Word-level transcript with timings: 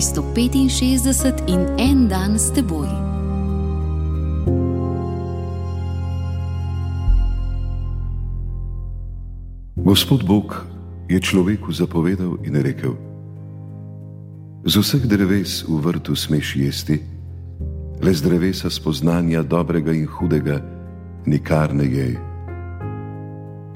365 0.00 1.44
in 1.46 1.66
en 1.76 2.08
dan 2.08 2.38
s 2.38 2.50
teboj. 2.50 2.88
Gospod 9.76 10.24
Bog 10.24 10.64
je 11.08 11.20
človeku 11.20 11.72
zapovedal 11.72 12.40
in 12.48 12.56
rekel: 12.56 12.96
Z 14.64 14.80
vseh 14.80 15.04
dreves 15.04 15.68
v 15.68 15.76
vrtu 15.84 16.16
smeš 16.16 16.56
jesti, 16.56 16.96
le 18.00 18.12
z 18.14 18.20
drevesa 18.24 18.72
spoznanja 18.72 19.44
dobrega 19.44 19.92
in 19.92 20.08
hudega 20.08 20.64
nikar 21.28 21.76
ne 21.76 21.84
jej. 21.84 22.16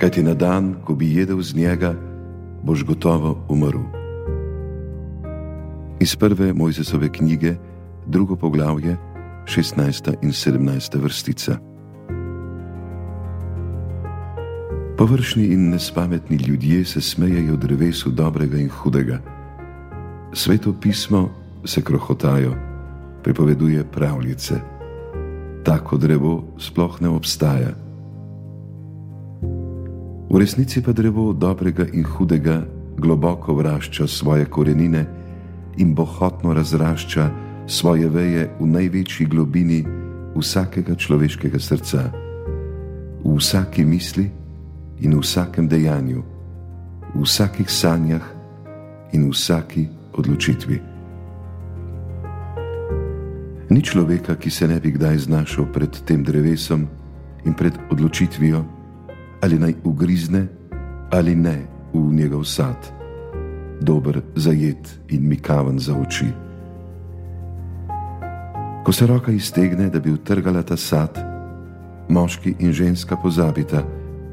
Kaj 0.01 0.11
ti 0.11 0.25
na 0.25 0.33
dan, 0.33 0.81
ko 0.89 0.97
bi 0.97 1.21
jedel 1.21 1.45
z 1.45 1.53
njega, 1.53 1.93
boš 2.65 2.81
gotovo 2.89 3.45
umrl. 3.53 4.04
Iz 6.05 6.17
prve 6.17 6.53
Mojzesove 6.53 7.09
knjige, 7.09 7.55
drugo 8.07 8.37
poglavje, 8.37 8.97
16. 9.45 10.15
in 10.23 10.33
17. 10.33 11.01
vrstica. 11.01 11.57
Površni 14.99 15.45
in 15.45 15.71
nespametni 15.71 16.37
ljudje 16.37 16.85
se 16.85 17.01
smejejo 17.01 17.57
drevesu 17.57 18.11
dobrega 18.11 18.59
in 18.59 18.69
hudega. 18.69 19.19
Sveto 20.33 20.75
pismo 20.81 21.31
se 21.65 21.83
krohotajo, 21.83 22.53
pripoveduje 23.23 23.85
pravljice. 23.85 24.55
Tako 25.63 25.97
drevo 25.97 26.45
sploh 26.59 27.01
ne 27.01 27.09
obstaja. 27.09 27.73
V 30.31 30.39
resnici 30.39 30.83
pa 30.83 30.93
drevo 30.93 31.33
dobrega 31.33 31.87
in 31.93 32.05
hudega 32.05 32.63
globoko 32.99 33.55
vrašča 33.55 34.07
svoje 34.07 34.45
korenine 34.45 35.24
in 35.77 35.95
bohotno 35.95 36.55
razrašča 36.55 37.31
svoje 37.67 38.09
veje 38.09 38.51
v 38.61 38.67
največji 38.67 39.27
globini 39.27 39.85
vsakega 40.37 40.95
človeškega 40.95 41.59
srca, 41.59 42.11
v 43.25 43.37
vsaki 43.39 43.85
misli 43.85 44.31
in 45.01 45.15
v 45.15 45.23
vsakem 45.23 45.69
dejanju, 45.69 46.23
v 47.15 47.23
vsakih 47.23 47.71
sanjah 47.71 48.25
in 49.13 49.29
v 49.29 49.33
vsaki 49.33 49.89
odločitvi. 50.15 50.79
Ni 53.71 53.83
človeka, 53.83 54.37
ki 54.37 54.51
se 54.51 54.69
ne 54.69 54.79
bi 54.81 54.93
kdaj 54.93 55.27
znašel 55.27 55.67
pred 55.73 55.91
tem 56.05 56.23
drevesom 56.23 56.87
in 57.45 57.55
pred 57.55 57.75
odločitvijo, 57.91 58.65
ali 59.43 59.59
naj 59.59 59.75
ugrizne 59.85 60.47
ali 61.11 61.35
ne 61.35 61.67
v 61.95 62.13
njegov 62.13 62.45
sad, 62.45 62.77
dober 63.81 64.23
za 64.37 64.53
jed 64.53 64.89
in 65.09 65.29
mikaven 65.29 65.79
za 65.79 65.95
oči. 65.99 66.27
Ko 68.85 68.93
se 68.93 69.07
roka 69.07 69.33
iztegne, 69.33 69.89
da 69.91 70.01
bi 70.01 70.13
utrgala 70.13 70.63
ta 70.63 70.77
sad, 70.77 71.19
moški 72.09 72.55
in 72.59 72.73
ženska 72.73 73.17
pozabita, 73.17 73.83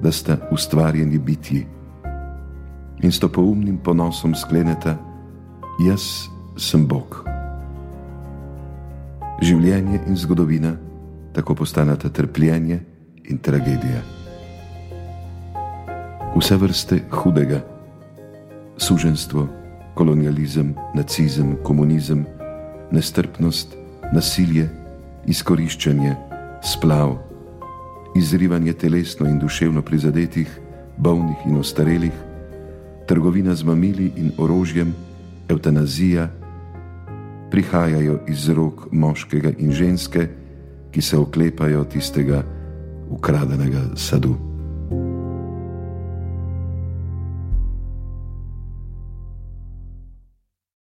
da 0.01 0.11
sta 0.11 0.37
ustvarjeni 0.51 1.19
biti. 1.19 1.65
In 3.01 3.11
s 3.11 3.19
to 3.19 3.29
poumnim 3.29 3.77
ponosom 3.77 4.35
skleneta: 4.35 4.97
Jaz 5.87 6.27
sem 6.57 6.87
Bog. 6.87 7.23
Življenje 9.41 9.99
in 10.07 10.17
zgodovina 10.17 10.75
tako 11.33 11.55
postaneta 11.55 12.09
trpljenje 12.09 12.79
in 13.23 13.37
tragedija. 13.37 14.01
Vse 16.35 16.57
vrste 16.57 16.99
hudega, 17.11 17.61
suženstvo, 18.77 19.47
kolonializem, 19.95 20.75
nacizem, 20.95 21.57
komunizem, 21.63 22.25
nestrpnost, 22.91 23.75
nasilje, 24.13 24.69
izkoriščanje, 25.27 26.15
splav 26.63 27.17
izrivanje 28.15 28.73
telesno 28.73 29.29
in 29.29 29.39
duševno 29.39 29.81
prizadetih, 29.81 30.59
bolnih 30.97 31.37
in 31.45 31.57
ostarelih, 31.57 32.11
trgovina 33.07 33.55
z 33.55 33.63
mamili 33.63 34.11
in 34.15 34.31
orožjem, 34.37 34.93
eutanazija, 35.49 36.29
prihajajo 37.51 38.19
iz 38.27 38.49
rok 38.49 38.87
moškega 38.91 39.51
in 39.57 39.71
ženske, 39.71 40.27
ki 40.91 41.01
se 41.01 41.17
oklepajo 41.17 41.83
tistega 41.83 42.43
ukradenega 43.09 43.81
sadu. 43.95 44.50